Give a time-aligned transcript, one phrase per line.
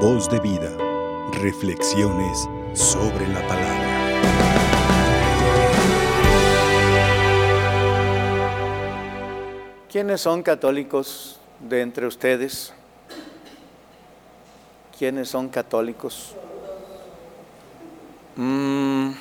[0.00, 0.70] Voz de vida.
[1.40, 3.86] Reflexiones sobre la palabra.
[9.90, 12.74] ¿Quiénes son católicos de entre ustedes?
[14.98, 16.34] ¿Quiénes son católicos?
[18.36, 19.12] Mm.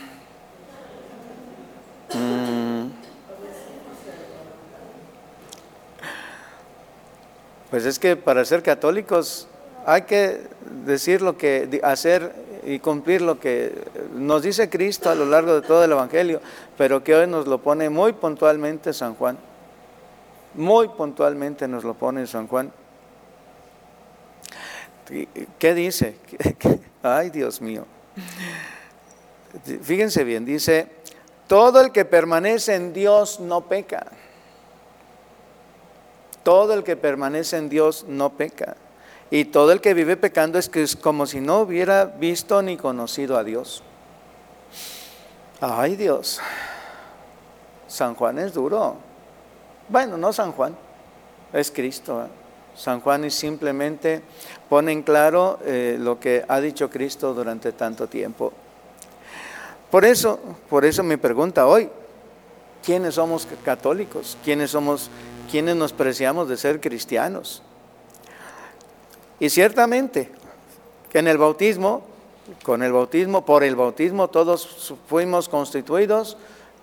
[2.13, 2.89] Mm.
[7.69, 9.47] Pues es que para ser católicos
[9.85, 10.41] hay que
[10.85, 12.33] decir lo que, hacer
[12.65, 13.73] y cumplir lo que
[14.13, 16.41] nos dice Cristo a lo largo de todo el Evangelio,
[16.77, 19.37] pero que hoy nos lo pone muy puntualmente San Juan.
[20.55, 22.71] Muy puntualmente nos lo pone San Juan.
[25.59, 26.17] ¿Qué dice?
[27.03, 27.85] Ay, Dios mío.
[29.83, 30.87] Fíjense bien, dice,
[31.47, 34.07] todo el que permanece en Dios no peca.
[36.41, 38.77] Todo el que permanece en Dios no peca.
[39.31, 42.77] Y todo el que vive pecando es que es como si no hubiera visto ni
[42.77, 43.83] conocido a Dios.
[45.61, 46.39] Ay Dios,
[47.87, 48.97] San Juan es duro.
[49.89, 50.75] Bueno, no San Juan,
[51.53, 52.23] es Cristo.
[52.23, 52.27] ¿eh?
[52.75, 54.21] San Juan simplemente
[54.69, 58.51] pone en claro eh, lo que ha dicho Cristo durante tanto tiempo.
[59.89, 60.39] Por eso,
[60.69, 61.89] por eso mi pregunta hoy,
[62.83, 64.37] ¿quiénes somos católicos?
[64.43, 65.09] ¿Quiénes somos,
[65.49, 67.61] quiénes nos preciamos de ser cristianos?
[69.39, 70.31] Y ciertamente
[71.13, 72.03] en el bautismo,
[72.63, 76.37] con el bautismo, por el bautismo todos fuimos constituidos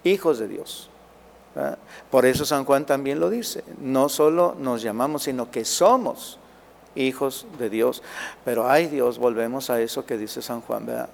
[0.04, 0.88] hijos de Dios.
[2.10, 6.38] Por eso San Juan también lo dice, no solo nos llamamos, sino que somos
[6.94, 8.02] hijos de Dios.
[8.44, 11.10] Pero ay Dios, volvemos a eso que dice San Juan, ¿verdad?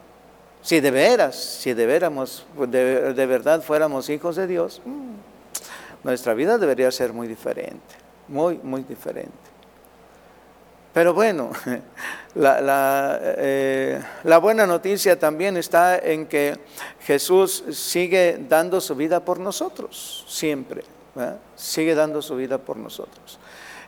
[0.63, 6.59] Si de veras, si de, de, de verdad fuéramos hijos de Dios, mm, nuestra vida
[6.59, 7.97] debería ser muy diferente,
[8.29, 9.33] muy, muy diferente.
[10.99, 11.53] Pero bueno,
[12.35, 16.59] eh, la, buena noticia también está en que
[17.03, 20.83] Jesús sigue dando su vida por nosotros, siempre,
[21.55, 23.39] sigue dando su vida por nosotros.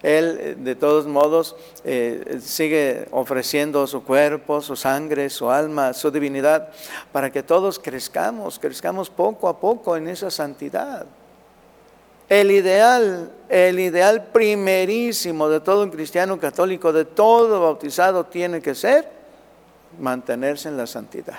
[0.04, 6.69] Él, de todos modos, eh, sigue ofreciendo su cuerpo, su sangre, su alma, su divinidad,
[7.10, 11.06] para que todos crezcamos, crezcamos poco a poco en esa santidad.
[12.30, 18.76] El ideal, el ideal primerísimo de todo un cristiano católico, de todo bautizado, tiene que
[18.76, 19.10] ser
[19.98, 21.38] mantenerse en la santidad.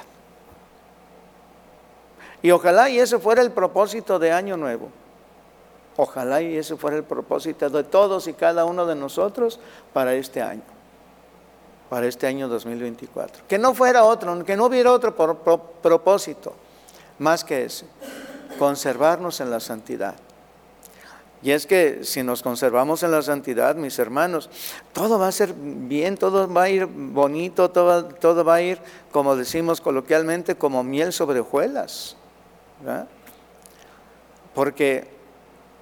[2.42, 4.90] Y ojalá y ese fuera el propósito de Año Nuevo.
[5.96, 9.62] Ojalá y ese fuera el propósito de todos y cada uno de nosotros
[9.94, 10.64] para este año,
[11.90, 13.44] para este año 2024.
[13.48, 16.54] Que no fuera otro, que no hubiera otro propósito
[17.18, 17.86] más que ese,
[18.60, 20.16] conservarnos en la santidad.
[21.44, 24.50] Y es que si nos conservamos en la santidad, mis hermanos,
[24.94, 28.80] todo va a ser bien, todo va a ir bonito, todo, todo va a ir,
[29.12, 32.16] como decimos coloquialmente, como miel sobre hojuelas.
[34.54, 35.08] Porque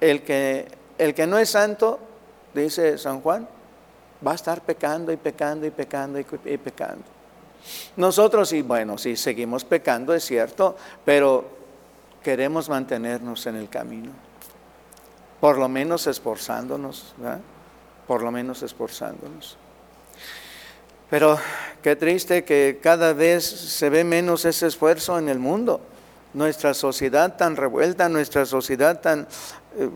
[0.00, 0.66] el que,
[0.96, 1.98] el que no es santo,
[2.54, 3.46] dice San Juan,
[4.26, 7.04] va a estar pecando y pecando y pecando y, y pecando.
[7.96, 11.44] Nosotros sí, bueno, sí seguimos pecando, es cierto, pero
[12.22, 14.29] queremos mantenernos en el camino
[15.40, 17.14] por lo menos esforzándonos,
[18.06, 19.56] por lo menos esforzándonos.
[21.08, 21.38] Pero
[21.82, 25.80] qué triste que cada vez se ve menos ese esfuerzo en el mundo.
[26.34, 29.26] Nuestra sociedad tan revuelta, nuestra sociedad tan,
[29.76, 29.90] eh,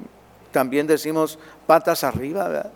[0.50, 2.70] también decimos, patas arriba,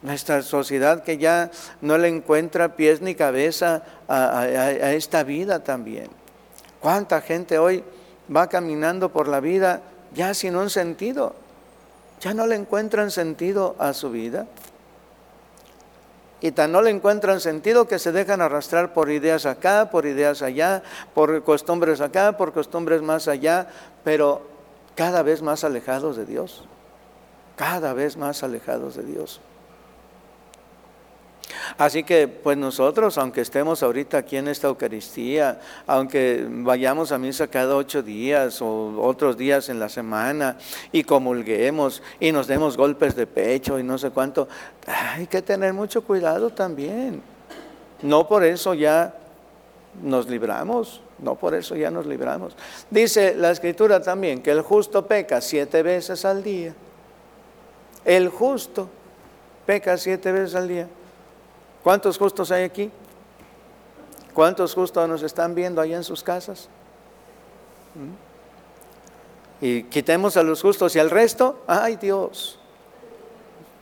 [0.00, 1.50] Nuestra sociedad que ya
[1.80, 6.08] no le encuentra pies ni cabeza a esta vida también.
[6.80, 7.82] ¿Cuánta gente hoy
[8.34, 9.80] va caminando por la vida
[10.14, 11.34] ya sin un sentido?
[12.20, 14.46] Ya no le encuentran sentido a su vida.
[16.40, 20.40] Y tan no le encuentran sentido que se dejan arrastrar por ideas acá, por ideas
[20.42, 20.82] allá,
[21.14, 23.66] por costumbres acá, por costumbres más allá,
[24.04, 24.42] pero
[24.94, 26.64] cada vez más alejados de Dios.
[27.56, 29.40] Cada vez más alejados de Dios.
[31.76, 37.48] Así que pues nosotros, aunque estemos ahorita aquí en esta Eucaristía, aunque vayamos a misa
[37.48, 40.56] cada ocho días o otros días en la semana
[40.92, 44.48] y comulguemos y nos demos golpes de pecho y no sé cuánto,
[44.86, 47.22] hay que tener mucho cuidado también.
[48.02, 49.14] No por eso ya
[50.02, 52.54] nos libramos, no por eso ya nos libramos.
[52.90, 56.74] Dice la escritura también que el justo peca siete veces al día.
[58.04, 58.88] El justo
[59.66, 60.88] peca siete veces al día.
[61.88, 62.90] ¿Cuántos justos hay aquí?
[64.34, 66.68] ¿Cuántos justos nos están viendo allá en sus casas?
[67.94, 69.64] ¿Mm?
[69.64, 72.58] Y quitemos a los justos y al resto, ay Dios.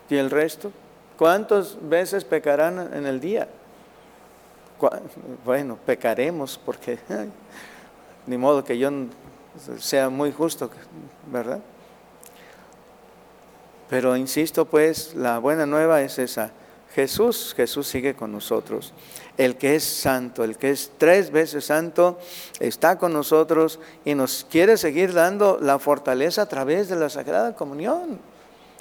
[0.08, 0.70] ¿Y el resto?
[1.18, 3.48] ¿Cuántas veces pecarán en el día?
[5.44, 7.00] bueno, pecaremos porque
[8.28, 8.88] ni modo que yo
[9.80, 10.70] sea muy justo,
[11.26, 11.58] ¿verdad?
[13.90, 16.52] Pero insisto, pues, la buena nueva es esa.
[16.96, 18.94] Jesús, Jesús sigue con nosotros.
[19.36, 22.18] El que es santo, el que es tres veces santo,
[22.58, 27.54] está con nosotros y nos quiere seguir dando la fortaleza a través de la Sagrada
[27.54, 28.18] Comunión,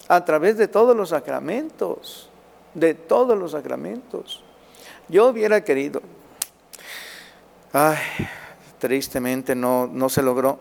[0.07, 2.29] a través de todos los sacramentos,
[2.73, 4.41] de todos los sacramentos.
[5.09, 6.01] Yo hubiera querido,
[7.73, 7.97] ay,
[8.79, 10.59] tristemente no, no se logró,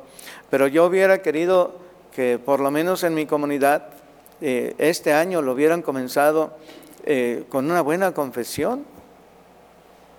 [0.50, 1.76] pero yo hubiera querido
[2.12, 3.90] que por lo menos en mi comunidad
[4.40, 6.56] eh, este año lo hubieran comenzado
[7.04, 8.84] eh, con una buena confesión,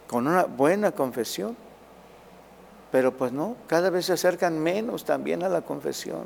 [0.07, 1.57] con una buena confesión.
[2.91, 6.23] Pero pues no, cada vez se acercan menos también a la confesión.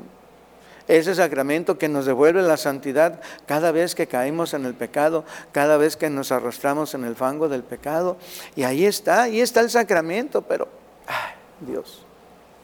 [0.86, 5.76] Ese sacramento que nos devuelve la santidad cada vez que caímos en el pecado, cada
[5.76, 8.16] vez que nos arrastramos en el fango del pecado.
[8.56, 10.68] Y ahí está, ahí está el sacramento, pero,
[11.06, 12.02] ay, Dios,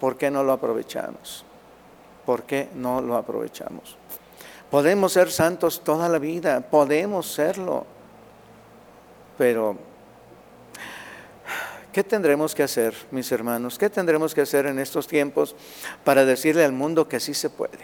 [0.00, 1.44] ¿por qué no lo aprovechamos?
[2.25, 3.96] ¿Por qué no lo aprovechamos?
[4.71, 7.87] Podemos ser santos toda la vida, podemos serlo.
[9.39, 9.77] Pero,
[11.93, 13.79] ¿qué tendremos que hacer, mis hermanos?
[13.79, 15.55] ¿Qué tendremos que hacer en estos tiempos
[16.05, 17.79] para decirle al mundo que sí se puede?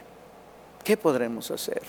[0.82, 1.82] ¿Qué podremos hacer?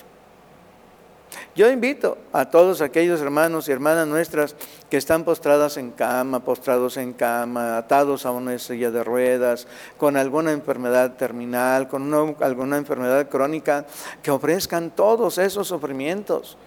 [1.55, 4.55] Yo invito a todos aquellos hermanos y hermanas nuestras
[4.89, 9.67] que están postradas en cama, postrados en cama, atados a una silla de ruedas,
[9.97, 12.11] con alguna enfermedad terminal, con
[12.41, 13.85] alguna enfermedad crónica,
[14.23, 16.57] que ofrezcan todos esos sufrimientos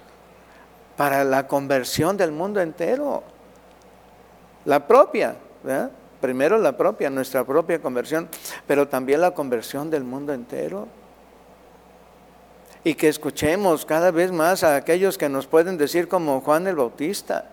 [0.97, 3.25] para la conversión del mundo entero.
[4.67, 5.35] La propia,
[6.21, 8.29] primero la propia, nuestra propia conversión,
[8.69, 10.87] pero también la conversión del mundo entero
[12.87, 16.77] y que escuchemos cada vez más a aquellos que nos pueden decir como Juan el
[16.77, 17.47] Bautista.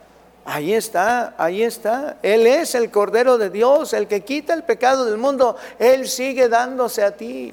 [0.45, 2.19] Ahí está, ahí está.
[2.21, 5.55] Él es el Cordero de Dios, el que quita el pecado del mundo.
[5.79, 7.51] Él sigue dándose a ti.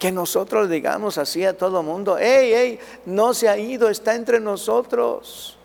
[0.00, 4.40] Que nosotros digamos así a todo mundo, hey, hey, no se ha ido, está entre
[4.40, 5.56] nosotros.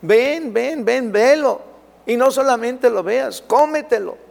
[0.00, 1.60] Ven, ven, ven, velo.
[2.06, 4.29] Y no solamente lo veas, cómetelo.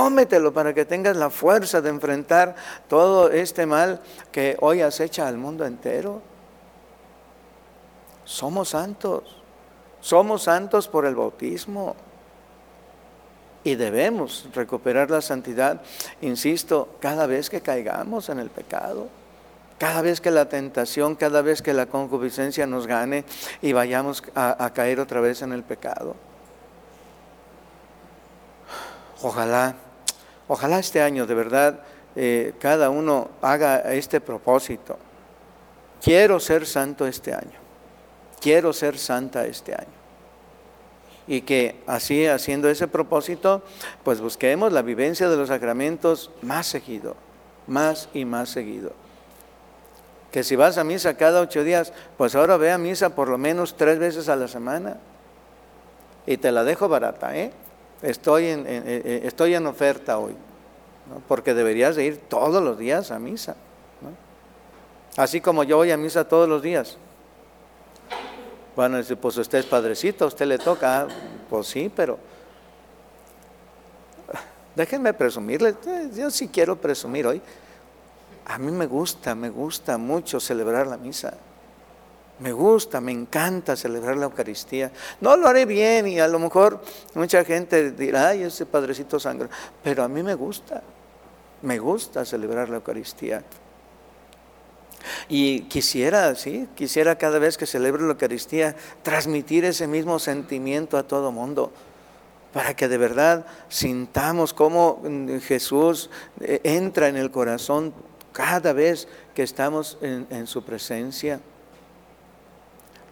[0.00, 2.56] Cómetelo para que tengas la fuerza de enfrentar
[2.88, 4.00] todo este mal
[4.32, 6.22] que hoy acecha al mundo entero.
[8.24, 9.42] Somos santos.
[10.00, 11.96] Somos santos por el bautismo.
[13.62, 15.82] Y debemos recuperar la santidad,
[16.22, 19.06] insisto, cada vez que caigamos en el pecado.
[19.76, 23.26] Cada vez que la tentación, cada vez que la concupiscencia nos gane
[23.60, 26.16] y vayamos a, a caer otra vez en el pecado.
[29.20, 29.74] Ojalá,
[30.50, 31.80] ojalá este año de verdad
[32.16, 34.98] eh, cada uno haga este propósito.
[36.02, 37.58] Quiero ser santo este año.
[38.40, 40.00] Quiero ser santa este año.
[41.28, 43.62] Y que así, haciendo ese propósito,
[44.02, 47.14] pues busquemos la vivencia de los sacramentos más seguido,
[47.68, 48.92] más y más seguido.
[50.32, 53.38] Que si vas a misa cada ocho días, pues ahora ve a misa por lo
[53.38, 54.96] menos tres veces a la semana.
[56.26, 57.52] Y te la dejo barata, ¿eh?
[58.02, 60.34] Estoy en, estoy en oferta hoy,
[61.28, 63.56] porque deberías de ir todos los días a misa.
[65.16, 66.96] Así como yo voy a misa todos los días.
[68.76, 71.08] Bueno, pues usted es padrecito, a usted le toca,
[71.48, 72.18] pues sí, pero
[74.76, 75.74] déjenme presumirle,
[76.14, 77.42] yo sí quiero presumir hoy.
[78.46, 81.34] A mí me gusta, me gusta mucho celebrar la misa.
[82.40, 84.90] Me gusta, me encanta celebrar la Eucaristía.
[85.20, 86.80] No lo haré bien y a lo mejor
[87.14, 89.48] mucha gente dirá, ay, ese Padrecito Sangre,
[89.82, 90.82] pero a mí me gusta,
[91.60, 93.44] me gusta celebrar la Eucaristía.
[95.28, 101.02] Y quisiera, sí, quisiera cada vez que celebre la Eucaristía transmitir ese mismo sentimiento a
[101.02, 101.70] todo mundo,
[102.54, 105.02] para que de verdad sintamos cómo
[105.42, 106.08] Jesús
[106.40, 107.92] eh, entra en el corazón
[108.32, 111.40] cada vez que estamos en, en su presencia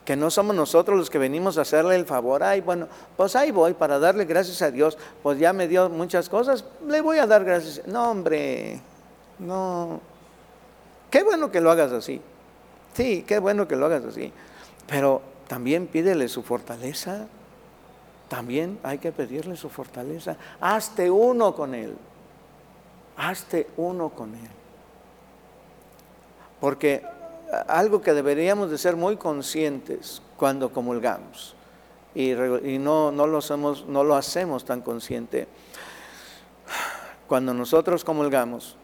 [0.08, 2.42] que no somos nosotros los que venimos a hacerle el favor.
[2.42, 4.96] Ay, bueno, pues ahí voy para darle gracias a Dios.
[5.22, 7.86] Pues ya me dio muchas cosas, le voy a dar gracias.
[7.86, 8.80] No, hombre,
[9.38, 10.00] no.
[11.10, 12.22] Qué bueno que lo hagas así.
[12.94, 14.32] Sí, qué bueno que lo hagas así.
[14.86, 17.26] Pero también pídele su fortaleza.
[18.28, 20.38] También hay que pedirle su fortaleza.
[20.58, 21.94] Hazte uno con Él.
[23.18, 24.50] Hazte uno con Él.
[26.62, 27.04] Porque
[27.66, 31.54] algo que deberíamos de ser muy conscientes cuando comulgamos
[32.14, 35.46] y, no, no, lo hacemos, no lo hacemos tan consciente.
[37.28, 38.76] Cuando nosotros comulgamos,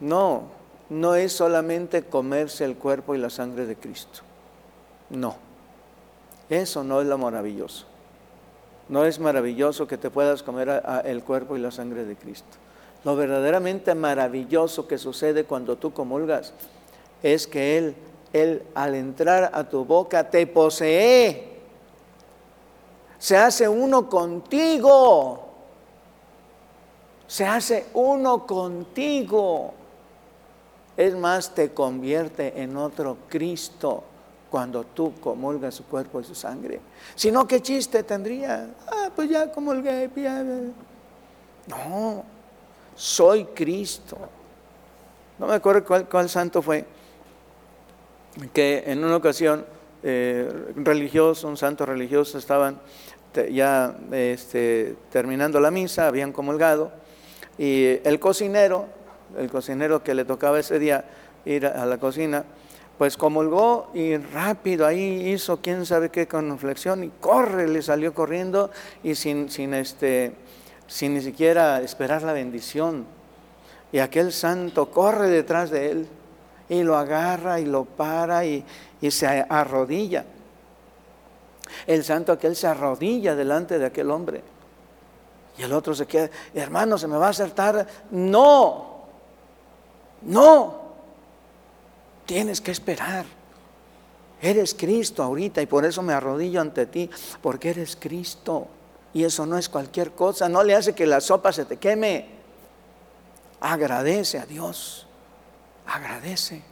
[0.00, 0.44] no,
[0.88, 4.20] no es solamente comerse el cuerpo y la sangre de Cristo.
[5.10, 5.36] No,
[6.48, 7.86] eso no es lo maravilloso.
[8.88, 12.58] no es maravilloso que te puedas comer el cuerpo y la sangre de Cristo.
[13.04, 16.52] Lo verdaderamente maravilloso que sucede cuando tú comulgas
[17.22, 17.96] es que Él,
[18.32, 21.56] Él al entrar a tu boca te posee,
[23.18, 25.48] se hace uno contigo,
[27.26, 29.72] se hace uno contigo.
[30.96, 34.02] Es más, te convierte en otro Cristo
[34.50, 36.80] cuando tú comulgas su cuerpo y su sangre.
[37.14, 38.70] Si no, ¿qué chiste tendría?
[38.86, 40.10] Ah, pues ya comulgué.
[41.66, 42.24] No,
[42.94, 44.16] soy Cristo.
[45.38, 46.86] No me acuerdo cuál, santo fue,
[48.52, 49.64] que en una ocasión
[50.02, 52.80] eh, religiosos, un santo religioso, estaban
[53.50, 56.90] ya este, terminando la misa, habían comulgado,
[57.58, 58.86] y el cocinero,
[59.36, 61.04] el cocinero que le tocaba ese día
[61.44, 62.44] ir a la cocina,
[62.98, 68.14] pues comulgó y rápido ahí hizo quién sabe qué con flexión y corre, le salió
[68.14, 68.70] corriendo
[69.02, 70.32] y sin, sin, este,
[70.86, 73.04] sin ni siquiera esperar la bendición.
[73.92, 76.08] Y aquel santo corre detrás de él
[76.68, 78.64] y lo agarra y lo para y,
[79.00, 80.24] y se arrodilla.
[81.86, 84.42] El santo aquel se arrodilla delante de aquel hombre.
[85.58, 87.86] Y el otro se queda, hermano, se me va a hacer tarde.
[88.10, 89.04] No,
[90.22, 90.86] no,
[92.26, 93.24] Tienes que esperar.
[94.42, 97.08] Eres Cristo ahorita y por eso me arrodillo ante ti,
[97.40, 98.66] porque eres Cristo.
[99.14, 102.26] Y eso no es cualquier cosa, no le hace que la sopa se te queme.
[103.60, 105.05] Agradece a Dios,
[105.86, 106.62] agradece.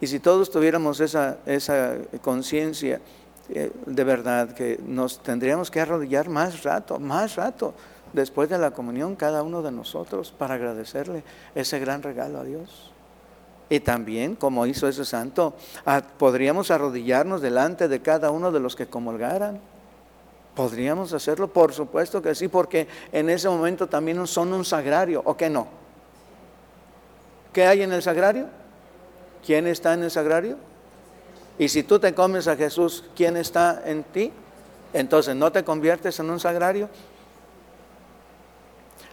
[0.00, 3.00] Y si todos tuviéramos esa, esa conciencia
[3.48, 7.74] eh, de verdad, que nos tendríamos que arrodillar más rato, más rato
[8.12, 11.22] después de la comunión cada uno de nosotros para agradecerle
[11.54, 12.92] ese gran regalo a Dios.
[13.68, 15.54] Y también, como hizo ese santo,
[16.18, 19.60] podríamos arrodillarnos delante de cada uno de los que comulgaran.
[20.54, 25.36] Podríamos hacerlo, por supuesto que sí, porque en ese momento también son un sagrario, ¿o
[25.36, 25.66] qué no?
[27.56, 28.48] ¿Qué hay en el sagrario?
[29.42, 30.58] ¿Quién está en el sagrario?
[31.58, 34.30] Y si tú te comes a Jesús, ¿quién está en ti?
[34.92, 36.90] Entonces, ¿no te conviertes en un sagrario?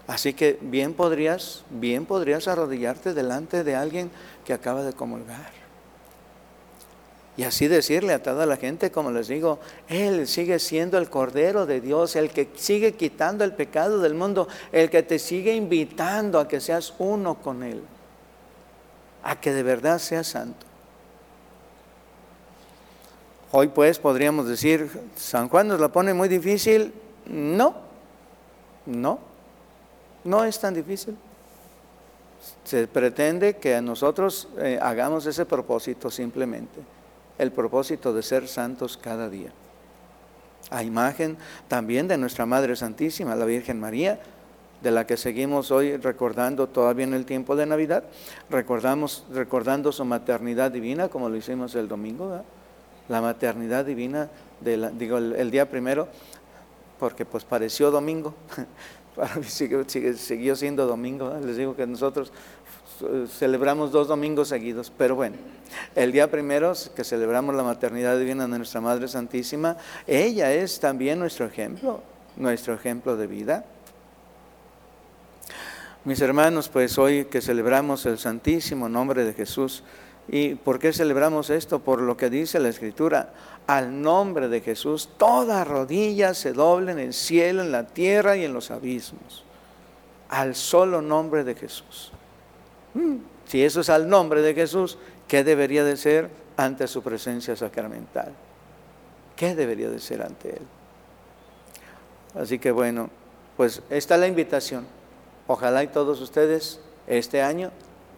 [0.08, 4.12] Así que bien podrías, bien podrías arrodillarte delante de alguien
[4.44, 5.54] que acaba de comulgar.
[7.38, 11.66] Y así decirle a toda la gente, como les digo, Él sigue siendo el Cordero
[11.66, 16.42] de Dios, el que sigue quitando el pecado del mundo, el que te sigue invitando
[16.42, 17.82] a que seas uno con Él,
[19.24, 20.66] a que de verdad seas santo.
[23.52, 26.94] Hoy pues podríamos decir, San Juan nos la pone muy difícil.
[27.28, 27.76] No,
[28.86, 29.20] no.
[30.24, 31.16] No es tan difícil.
[32.64, 36.80] Se pretende que nosotros eh, hagamos ese propósito simplemente,
[37.38, 39.52] el propósito de ser santos cada día.
[40.70, 41.38] A imagen
[41.68, 44.20] también de nuestra Madre Santísima, la Virgen María,
[44.84, 48.04] de la que seguimos hoy recordando todavía en el tiempo de Navidad,
[48.50, 52.44] recordamos recordando su maternidad divina, como lo hicimos el domingo,
[53.08, 56.10] la maternidad divina, de digo el, día primero,
[57.00, 58.34] porque pues pareció domingo,
[59.16, 61.34] para mí siguió siendo domingo.
[61.42, 62.34] Les digo que nosotros
[63.02, 65.38] eh, celebramos dos domingos seguidos, pero bueno,
[65.96, 71.20] el día primero que celebramos la maternidad divina de nuestra Madre Santísima, ella es también
[71.20, 72.02] nuestro ejemplo,
[72.36, 73.66] nuestro ejemplo de vida.
[76.06, 79.84] Mis hermanos, pues hoy que celebramos el santísimo nombre de Jesús,
[80.28, 81.80] ¿y por qué celebramos esto?
[81.80, 83.32] Por lo que dice la Escritura,
[83.68, 88.44] al nombre de Jesús, toda rodilla se doble en el cielo, en la tierra y
[88.44, 89.46] en los abismos.
[90.28, 92.12] Al solo nombre de Jesús.
[92.96, 94.98] Mm, si eso es al nombre de Jesús,
[95.30, 98.34] ¿qué debería de ser ante su presencia sacramental?
[99.38, 100.68] ¿Qué debería de ser ante Él?
[102.36, 103.10] Así que bueno,
[103.56, 104.86] pues esta es la invitación.
[105.48, 107.72] Ojalá y todos ustedes este año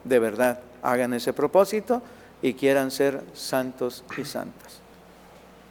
[0.03, 2.01] de verdad hagan ese propósito
[2.41, 4.79] y quieran ser santos y santas.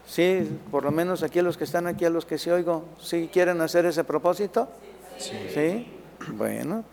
[0.07, 2.85] Sí, por lo menos aquí a los que están aquí, a los que sí oigo,
[3.01, 4.69] ¿sí quieren hacer ese propósito?
[5.19, 5.33] Sí.
[5.55, 5.93] ¿Sí?
[6.29, 6.85] Bueno,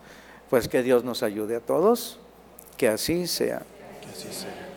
[0.49, 2.19] pues que Dios nos ayude a todos,
[2.77, 3.63] que así sea.
[4.01, 4.67] Que así sea.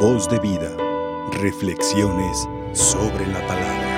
[0.00, 0.70] Voz de vida,
[1.32, 3.91] reflexiones sobre la palabra.